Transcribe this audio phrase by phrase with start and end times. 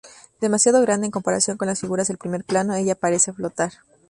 [0.39, 3.71] Demasiado grande en comparación con las figuras del primer plano, ella parece flotar.